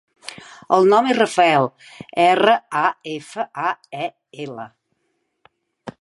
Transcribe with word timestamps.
El 0.77 0.87
nom 0.93 1.09
és 1.09 1.17
Rafael: 1.19 1.67
erra, 2.25 2.55
a, 2.81 2.83
efa, 3.19 3.47
a, 3.69 3.77
e, 4.07 4.11
ela. 4.47 4.67